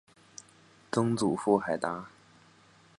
[0.91, 2.09] 曾祖父海达。